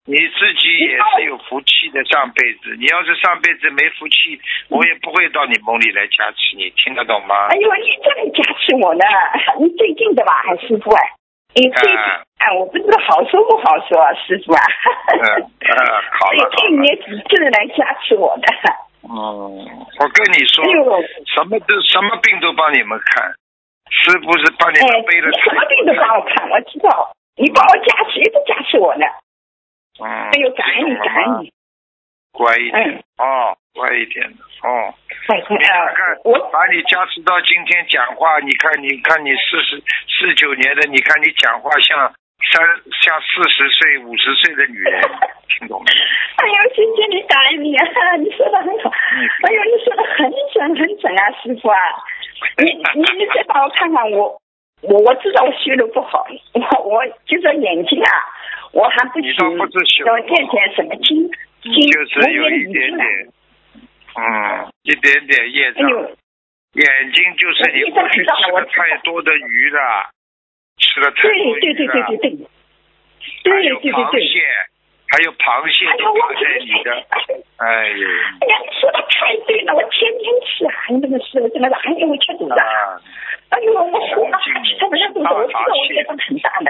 [0.08, 2.00] 你自己也是有福气的。
[2.08, 4.40] 上辈子，你要是上辈子没福气，
[4.70, 7.52] 我也不会到你梦里来加持你，听得懂吗？
[7.52, 9.04] 哎呦，你这么加持我呢？
[9.60, 11.02] 你最近的吧，还师傅哎？
[11.56, 14.64] 你最近啊啊，我不知道好说不好说啊，师傅啊。
[15.12, 15.78] 嗯嗯，
[16.16, 16.88] 好最近你。
[17.04, 18.48] 几次来加持我的？
[19.04, 19.12] 嗯，
[20.00, 20.64] 我跟你说
[21.36, 23.28] 什么都什么病都帮你们看，
[23.92, 27.12] 师傅是帮你哎，们背了你什么病都帮我看，我知道。
[27.36, 29.06] 你帮我加持，一直加持我呢。
[30.00, 31.52] 嗯，哎呦，感恩你，感恩你。
[32.32, 34.94] 乖一点嗯，哦，乖一点的哦。
[35.28, 41.98] 你看啊看！，我把你加持到今天讲话，你看，你看你四十四九年的，你看你讲话像
[42.54, 42.62] 三
[43.02, 45.02] 像四十岁五十岁的女人，
[45.50, 46.04] 听懂没有？
[46.38, 47.86] 哎呦，谢谢你，感恩你啊！
[48.18, 48.92] 你说的很好。
[48.92, 51.78] 哎呦，你说的很准很准啊，师傅啊！
[52.62, 54.40] 你你你再帮我看看我，
[54.84, 58.12] 我我知道我修的不好，我我就说眼睛啊，
[58.74, 61.30] 我还不行不是修，要念点什么经
[61.62, 62.72] 经，就是有一。
[62.72, 63.08] 点点，
[64.16, 65.86] 嗯，一点点业障。
[65.88, 66.10] 哎，
[66.74, 70.10] 眼睛就是你过去吃了太多的鱼了，
[70.78, 72.30] 吃了太对多对对鱼了，对对
[73.44, 74.22] 对，还有对对对对。
[74.22, 74.42] 螃蟹，
[75.10, 76.92] 还有螃蟹都爬在你的，
[77.58, 78.08] 哎呦，
[78.42, 82.62] 哎呀，你说的太对了，我天天吃啊，你这个是真的是，哎呦，我确实是啊。
[82.62, 83.02] 啊，
[83.50, 84.38] 哎呦，我活了
[84.80, 86.70] 他们那肚子，我知道我业障很大的。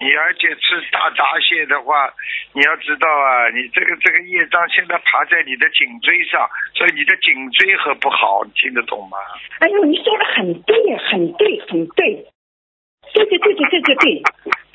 [0.00, 2.12] 你而且吃大闸蟹的话，
[2.54, 9.18] 你要知道啊，你这个这个业障现在爬在你的颈椎上，所以你的颈椎很不好，你听得懂吗？
[9.60, 12.26] 哎呦，你说的很对，很对，很对。
[13.12, 14.22] 对对对对对对对。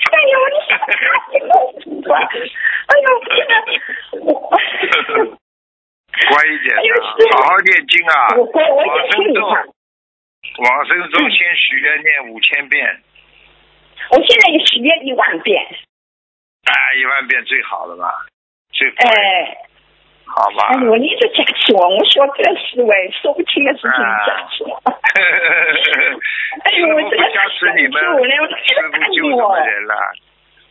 [0.05, 0.97] 哎呦，你说的太
[1.29, 1.51] 对了。
[2.85, 3.53] 哎呦，真的，
[4.21, 4.29] 我。
[6.29, 6.79] 乖一点啊
[7.19, 9.39] 是，好好念经啊，往生咒，
[10.63, 13.01] 往生咒先许愿念五千遍，
[14.11, 15.65] 我现在也许愿一万遍。
[16.65, 18.09] 哎，一万遍最好了嘛，
[18.71, 19.57] 最，哎，
[20.25, 20.73] 好吧？
[20.73, 24.81] 哎呦，你一直加持我，我说这思维说不清的事情加持我。
[26.65, 29.59] 哎呦，我这个师傅不加持你们，我了，我师这个看傅救什我么。
[29.59, 29.95] 人了？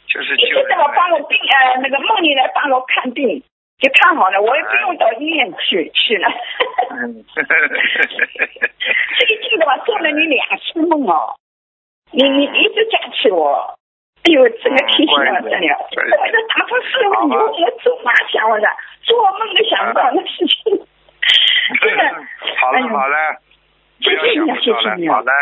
[0.08, 0.92] 就是你现在我。
[0.94, 3.42] 帮我病呃那个梦里来帮我看病，
[3.78, 6.28] 就看好了，我也不用到医院去去了。
[6.90, 11.34] 嗯最近的话，做了你两次梦哦，
[12.14, 13.74] 你你一直加起我，
[14.24, 18.68] 哎呦，这个提醒我真的，我这打通师傅以后，我做马想我的，
[19.02, 20.78] 做梦都想不到的事情，
[21.80, 22.02] 真的。
[22.56, 23.16] 好了好了，
[24.00, 25.20] 谢谢你啊，谢谢你啊好。
[25.22, 25.32] 了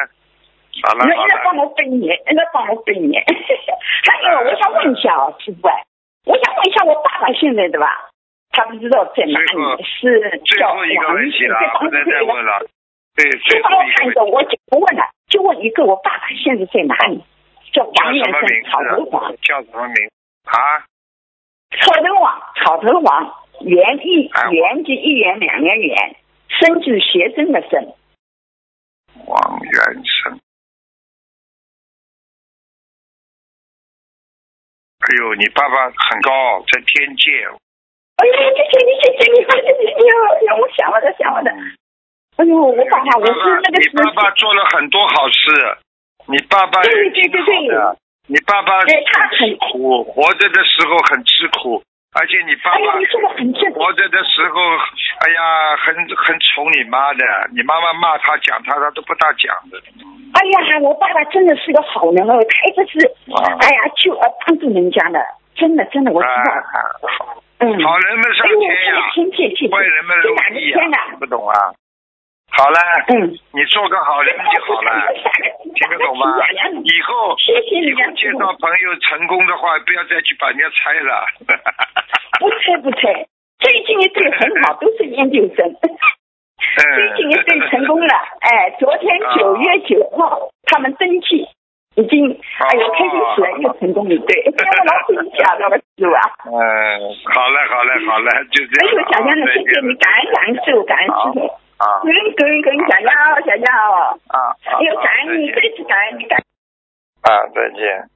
[0.83, 3.15] 好了好人家帮，我背你，人家帮我背你。
[3.17, 5.75] 还有，我想问一下啊，师傅啊，
[6.27, 8.09] 我想问一下我爸爸现在对吧？
[8.53, 12.67] 他不知道在哪里，是叫最后一个王姓，问题了，帮我不能再问了。
[13.15, 17.23] 对，就最帮我看一个，我就不问了，就问一个，我爸爸现在在哪里？
[17.73, 20.11] 叫叫王元生，草头王？，叫什么名
[20.45, 20.85] 啊？
[21.81, 26.17] 草头王，草头王，元一哎元就一元两个元，
[26.49, 27.95] 生就是学生的生。
[29.27, 30.39] 王元生。
[35.01, 37.31] 哎呦，你爸爸很高，在天界。
[38.17, 41.51] 哎呦，谢谢你，谢谢你，哎呦，让我想我的，想了的。
[42.37, 45.77] 哎呦，我爸爸，我是那个你爸爸做了很多好事，
[46.27, 47.97] 你爸爸对对对对挺好的。
[48.29, 51.83] 你爸爸他很吃苦，活着的时候很吃苦，
[52.15, 53.71] 而且你爸爸你说的很正。
[53.73, 54.61] 活着的时候，
[55.21, 59.77] 哎呀，很很宠你妈的，你妈妈骂他讲他，他都不大讲的。
[60.33, 60.41] 哎
[60.73, 63.59] 呀，我爸爸真的是个好人哦，他一直是，啊。
[63.61, 65.21] 哎呀，就呃帮助人家的，
[65.55, 66.33] 真的真的我知道。
[66.35, 66.81] 啊，
[67.59, 67.69] 嗯。
[67.85, 71.75] 好人们上天坏人们入这哪个地不懂啊？
[72.53, 73.33] 好了，嗯。
[73.53, 74.91] 你做个好人就好了，
[75.75, 76.27] 听得懂吗？
[76.85, 81.27] 以后以后介绍朋友成功的话，不要再去把人家拆了。
[82.41, 83.27] 不拆不拆，
[83.61, 85.65] 最近一对很好，都是研究生。
[86.75, 91.47] 最近一对成功了， 哎，昨天啊九月九号他们登记，
[91.97, 96.21] 已经，哎呦，开心死了，又成功一对，让我老回家了，师傅啊！
[96.47, 96.53] 嗯，
[97.33, 99.03] 好嘞好嘞好嘞，就这样了。
[99.03, 101.62] 哎呦，小杨的，谢谢你，感恩感恩感恩师傅。
[101.83, 103.11] 啊感恩感恩感恩小杨，
[103.43, 104.21] 小杨哦。
[104.29, 104.79] 啊啊！
[104.79, 106.39] 哎呦，感恩你，再见这次感恩你，感。
[107.23, 108.09] 啊，再见。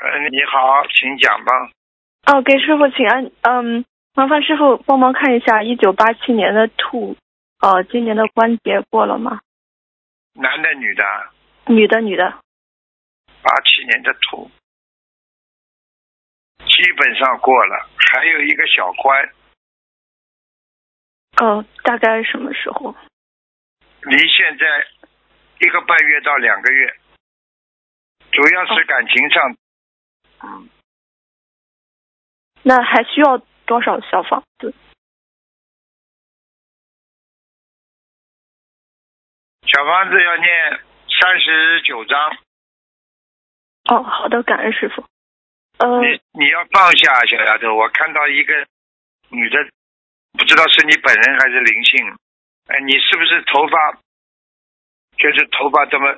[0.00, 1.52] 嗯，你好，请讲吧。
[2.26, 3.30] 哦，给师傅请安。
[3.42, 7.16] 嗯，麻烦师傅帮忙看一下一九八七年的兔，
[7.60, 9.40] 呃，今年的关节过了吗？
[10.34, 11.04] 男的女的？
[11.66, 12.24] 女的，女的。
[13.42, 14.50] 八七年的兔，
[16.58, 19.30] 基本上过了，还有一个小关，
[21.38, 22.94] 哦，大概什么时候？
[24.02, 24.86] 离现在
[25.60, 26.96] 一个半月到两个月，
[28.30, 29.56] 主要是感情上，
[30.42, 30.68] 嗯，
[32.62, 34.72] 那还需要多少小房子？
[39.66, 40.80] 小房子要念
[41.20, 42.36] 三十九章，
[43.90, 45.04] 哦，好的，感恩师傅。
[45.78, 47.74] 呃，你你要放下，小丫头。
[47.74, 48.54] 我看到一个
[49.28, 49.58] 女的，
[50.36, 52.16] 不知道是你本人还是灵性。
[52.68, 53.92] 哎，你是不是头发
[55.16, 56.12] 就是头发这么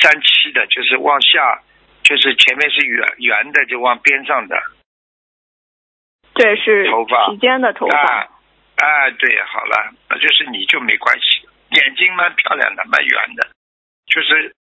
[0.00, 1.62] 三七的，就是往下，
[2.02, 4.56] 就是前面是圆圆的，就往边上的
[6.34, 7.98] 对，是头发披肩的头发。
[7.98, 8.28] 啊？
[8.76, 11.46] 哎，对，好了，那就是你就没关系。
[11.70, 13.48] 眼睛蛮漂亮的，蛮圆的，
[14.06, 14.54] 就是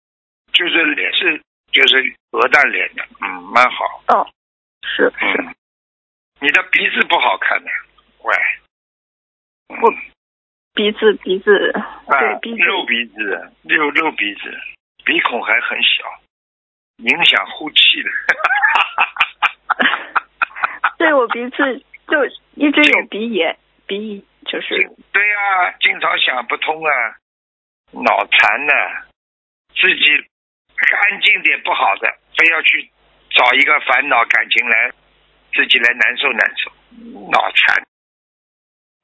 [0.52, 1.40] 就是脸是
[1.72, 4.04] 就是鹅蛋脸的，嗯，蛮好。
[4.08, 4.28] 哦，
[4.82, 5.26] 是是。
[5.26, 5.56] 嗯，
[6.42, 7.70] 你的鼻子不好看的，
[8.24, 8.36] 喂。
[9.70, 9.90] 嗯我
[10.74, 14.58] 鼻子鼻子，啊对鼻子肉鼻子，肉肉鼻子，
[15.06, 16.04] 鼻孔还很小，
[16.98, 18.10] 影响呼气的。
[20.98, 24.76] 对我鼻子就一直有鼻炎，鼻就是
[25.12, 26.92] 对呀、经常想不通啊，
[27.92, 28.74] 脑残呢、
[29.76, 30.12] 自己
[31.10, 32.90] 安静点不好的，非要去
[33.30, 34.92] 找一个烦恼感情来，
[35.54, 36.72] 自己来难受难受，
[37.32, 37.89] 脑残。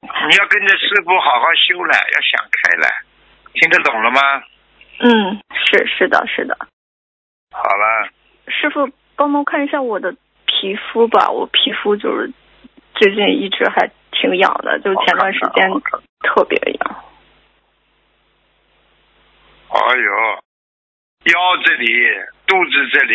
[0.28, 2.88] 你要跟着师傅好好修了，要想开了，
[3.54, 4.20] 听得懂了吗？
[4.98, 6.56] 嗯，是是的是的。
[7.52, 8.10] 好了，
[8.48, 10.14] 师傅帮忙看一下我的
[10.46, 12.32] 皮肤吧，我皮肤就是
[12.94, 15.68] 最近一直还挺痒的，就前段时间
[16.20, 17.04] 特别痒。
[19.68, 20.42] 哎呦，
[21.32, 21.86] 腰这里、
[22.46, 23.14] 肚子这里，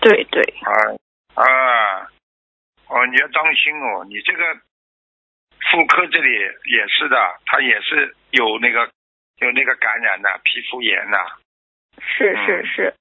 [0.00, 0.70] 对对，啊
[1.34, 2.08] 啊，
[2.88, 4.42] 哦，你要当心哦，你这个
[5.70, 8.90] 妇科这里也是的，它也是有那个
[9.38, 11.18] 有那个感染的皮肤炎的，
[12.00, 12.46] 是嗯。
[12.46, 12.94] 是是，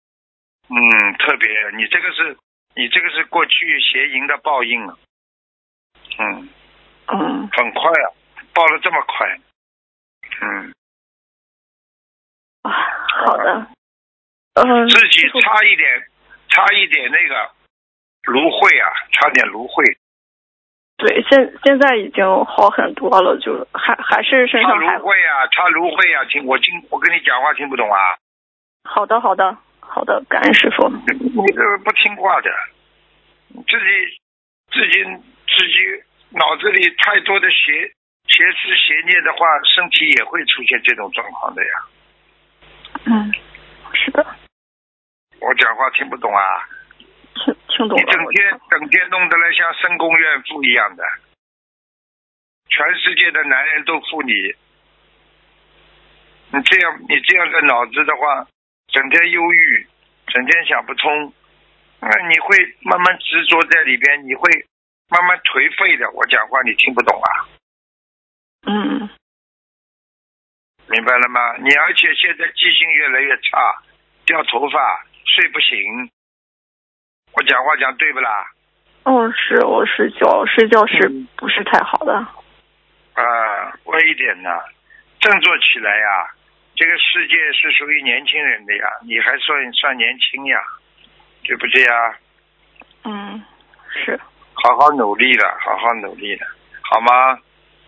[0.69, 2.37] 嗯，特别，你这个是
[2.75, 4.85] 你这个是过去邪淫的报应。
[4.85, 4.99] 了，
[6.19, 6.49] 嗯，
[7.07, 8.07] 嗯，很快啊，
[8.53, 9.39] 报的这么快，
[10.41, 10.73] 嗯，
[12.63, 12.71] 啊，
[13.25, 13.67] 好的，
[14.55, 16.07] 嗯，自己差一点，
[16.49, 17.51] 差一点那个
[18.23, 19.98] 芦荟啊，差点芦荟。
[20.99, 28.19] 对，现现在已经好很多了，就还还是身上还荟啊，插芦荟啊，听我听我跟你讲话听不懂啊？
[28.83, 30.89] 好的好的好的，感恩师傅。
[30.89, 32.51] 你这个不听话的，
[33.63, 33.87] 自己
[34.73, 35.03] 自己
[35.47, 36.03] 自己
[36.37, 37.87] 脑子里太多的邪
[38.27, 41.71] 邪思邪念的话，身体也会出现这种状况的呀。
[43.05, 43.31] 嗯，
[43.93, 44.25] 是的，
[45.39, 46.43] 我讲话听不懂啊？
[47.45, 51.03] 听听懂你整天整天弄得来像深宫怨妇一样的，
[52.69, 54.33] 全世界的男人都负你。
[56.51, 58.47] 你这样你这样的脑子的话，
[58.87, 59.87] 整天忧郁，
[60.27, 61.33] 整天想不通，
[62.01, 64.49] 那，你会慢慢执着在里边，你会
[65.09, 66.09] 慢慢颓废的。
[66.11, 67.29] 我讲话你听不懂啊？
[68.67, 69.09] 嗯
[70.89, 71.55] 明白了吗？
[71.57, 73.83] 你而且现在记性越来越差，
[74.25, 76.09] 掉头发，睡不醒。
[77.33, 78.45] 我讲话讲对不啦？
[79.03, 82.13] 哦，是我睡觉睡觉是嗯不是太好的？
[82.13, 83.23] 啊，
[83.85, 84.49] 晚一点呢，
[85.19, 86.31] 振作起来呀！
[86.75, 90.57] 这个世界是属于年轻人的呀，你还算算年轻呀，
[91.43, 92.15] 对不对呀？
[93.05, 93.41] 嗯，
[93.91, 94.19] 是
[94.53, 96.45] 好好努力了，好好努力了，
[96.81, 97.39] 好吗？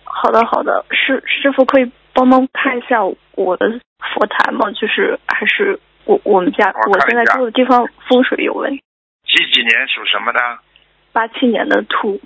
[0.04, 3.04] 好的好的，师师傅可以帮忙看一下
[3.36, 3.80] 我的
[4.14, 4.72] 佛台吗？
[4.72, 8.84] 就是还是我我们家我现在住的地方风水有问题。
[9.32, 10.60] 几几年属什么的？
[11.14, 12.20] 八七年的兔，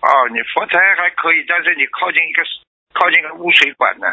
[0.00, 2.42] 哦，你佛台还可以，但是你靠近一个
[2.92, 4.06] 靠近一个污水管呢。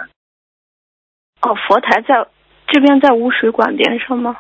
[1.42, 2.28] 哦，佛台在
[2.68, 4.38] 这边在污水管边上吗？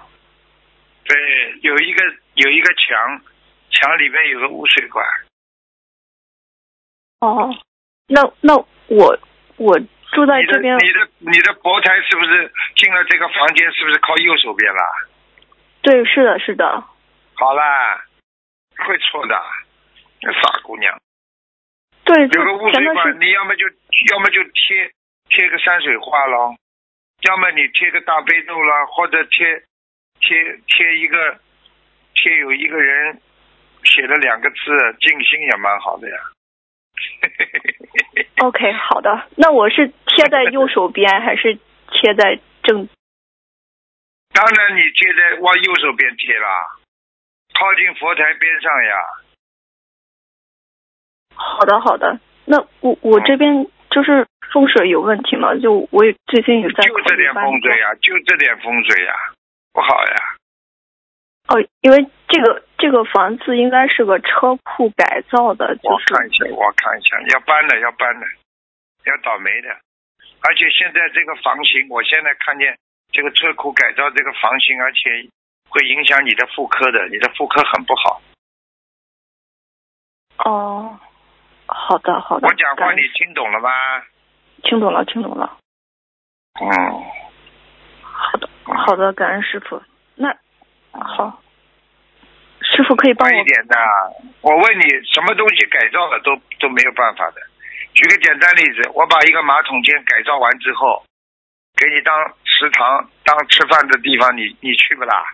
[1.05, 1.16] 对，
[1.61, 2.03] 有一个
[2.36, 3.22] 有一个墙，
[3.70, 5.05] 墙里面有个污水管。
[7.22, 7.49] 哦，
[8.07, 8.55] 那那
[8.88, 9.20] 我
[9.57, 9.80] 我
[10.11, 13.72] 住在这边，你的你的佛台是不是进了这个房间？
[13.72, 14.84] 是不是靠右手边啦？
[15.86, 16.83] 对，是的，是的。
[17.36, 18.03] 好啦，
[18.88, 19.39] 会错的，
[20.19, 20.99] 这傻姑娘。
[22.03, 23.67] 对，有个污水管，你要么就
[24.11, 24.91] 要么就贴
[25.29, 26.55] 贴个山水画咯，
[27.21, 29.63] 要么你贴个大悲咒啦，或者贴
[30.19, 31.39] 贴贴一个
[32.15, 33.21] 贴有一个人
[33.83, 34.55] 写了两个字
[35.01, 36.17] “静心”也蛮好的呀。
[38.39, 39.27] OK，好的。
[39.36, 41.59] 那我是贴在右手边还是
[41.91, 42.89] 贴在正？
[44.36, 46.49] 当然，你贴在往右手边贴啦，
[47.57, 48.93] 靠近佛台边上呀。
[51.33, 52.19] 好的，好的。
[52.43, 55.55] 那我我这边就是风水有问题嘛？
[55.55, 57.33] 就我也最近有在就这点。
[57.33, 59.13] 风水呀，就这点风水呀，
[59.71, 60.15] 不好呀。
[61.47, 68.27] 哦，因为这个这个房子应该是个车库改造的，就我是看一下，我看一下，要搬的，要搬的，
[69.05, 69.69] 要倒霉的。
[70.41, 72.77] 而且现在这个房型，我现在看见
[73.16, 75.30] 这个车库改造这个房型，而且
[75.70, 78.22] 会影响你的妇科的，你的妇科很不好。
[80.43, 80.99] 哦。
[81.68, 82.47] 好的，好的。
[82.47, 83.70] 我讲话你听懂了吗？
[84.61, 85.57] 听懂了，听懂了。
[86.61, 86.68] 嗯，
[88.03, 89.82] 好的，好的，感恩师傅。
[90.13, 90.30] 那
[90.91, 91.41] 好，
[92.61, 93.76] 师傅可以帮我一点的。
[94.41, 97.41] 我问你，什么东西改造了都都没有办法的。
[97.93, 101.03] 举个简单例子，我把一个马桶间改造完之后，
[101.76, 105.26] 给你当食堂、当吃饭的地方，你你去不啦？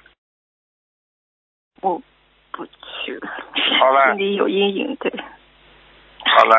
[1.81, 2.01] 我
[2.51, 3.19] 不去，
[3.79, 4.95] 好了心里有阴影。
[4.97, 5.11] 对，
[6.25, 6.55] 好了，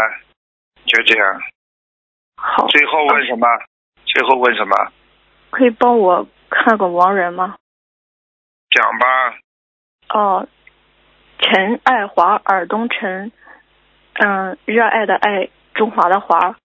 [0.85, 1.41] 就这样。
[2.37, 3.47] 好，最后问什么？
[4.05, 4.93] 最后问什么？
[5.51, 7.57] 可以帮我看个亡人吗？
[8.71, 9.39] 讲吧。
[10.09, 10.49] 哦，
[11.39, 13.31] 陈爱华，尔东陈，
[14.15, 16.57] 嗯，热爱的爱，中华的华，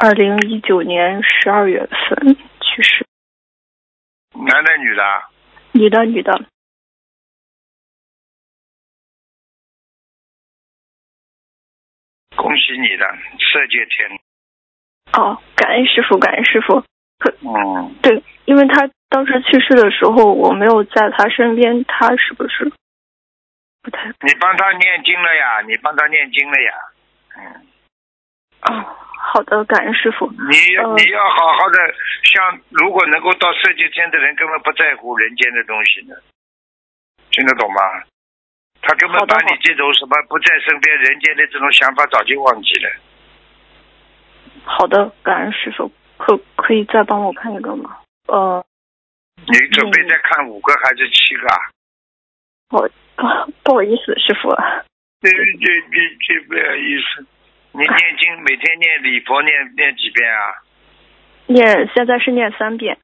[0.00, 3.04] 二零一九年十二月份去世，
[4.30, 5.02] 男的女的？
[5.72, 6.44] 女的，女的。
[12.36, 13.04] 恭喜你的
[13.52, 14.20] 色界天。
[15.14, 16.80] 哦，感恩师傅，感恩师傅。
[17.18, 22.72] 可嗯，对，因为他当时去世的时候，我没有在他身边，他是不是
[23.82, 24.06] 不太？
[24.20, 25.60] 你帮他念经了呀？
[25.62, 26.72] 你帮他念经了呀？
[27.34, 27.66] 嗯，
[28.62, 30.30] 哦，好的，感恩师傅。
[30.30, 31.76] 你呃你要好好的，
[32.24, 36.14] 像如果能够到色界天的人，根本不在乎人间的东西呢，
[37.30, 37.80] 听得懂吗？
[38.80, 42.90] 他根本把你这种什么不在身边人间的这种想法早就忘记了。
[44.64, 45.90] 好的，感恩师傅。
[46.16, 47.98] 可可以再帮我看一个吗？
[48.26, 48.64] 呃，
[49.46, 51.56] 你准备再看五个还是七个啊？
[52.70, 54.50] 我啊， 不好意思，师傅。
[55.20, 57.26] 对对对这不好意思。
[57.78, 60.66] 你念经每天念礼佛念念几遍啊？
[61.46, 62.98] 念现在是念三遍。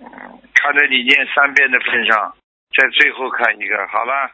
[0.00, 0.08] 嗯，
[0.52, 2.34] 看在你念三遍的份上，
[2.76, 4.32] 在最后看一个，好吧，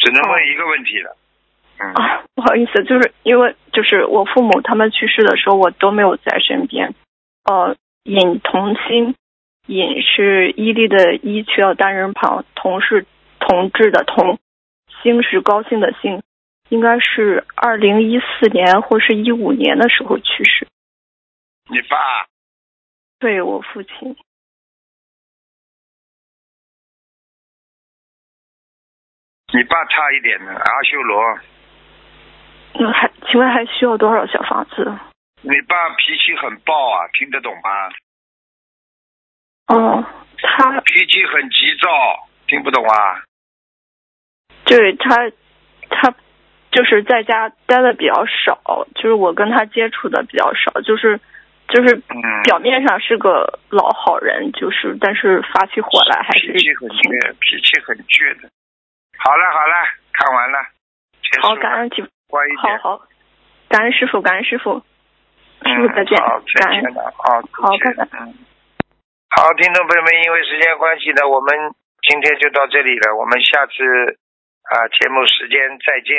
[0.00, 1.16] 只能问一个问题了。
[1.78, 6.92] 嗯，啊，不好意思，就是因为就是我父母他们去世的时候，我都没有在身边。
[7.44, 9.14] 呃，尹同心，
[9.66, 13.06] 尹是伊利的伊，去掉单人旁，同是
[13.38, 14.40] 同志的同，
[15.00, 16.20] 兴是高兴的兴，
[16.68, 20.66] 应该是二零一四年或是一五年的时候去世。
[21.70, 22.26] 你爸
[23.18, 24.16] 对我父亲，
[29.52, 31.38] 你爸差一点呢，阿修罗。
[32.74, 34.84] 那还请问还需要多少小房子？
[35.40, 37.88] 你爸脾气很暴啊，听得懂吗？
[39.68, 40.04] 哦，
[40.36, 43.22] 他脾气很急躁，听不懂啊？
[44.64, 45.16] 对他，
[45.90, 46.14] 他
[46.70, 51.18] 就是在家待的比较少，就是我跟他接触的比较少，就是
[51.68, 58.48] 就是嗯，表面上是个老好人，就是但是发起火来还是脾气很倔，脾气很倔的。
[59.18, 59.74] 好了好了，
[60.12, 60.58] 看完了，
[61.22, 62.08] 结束好，感恩师傅。
[62.60, 63.02] 好好，
[63.68, 64.82] 感恩师傅，感恩师傅，
[65.64, 68.34] 师傅嗯，再见感恩见了啊，好再见拜拜嗯，
[69.30, 71.56] 好，听众朋友们，因为时间关系呢，我们
[72.02, 73.72] 今天就到这里了，我们下次
[74.68, 76.14] 啊节目时间再见。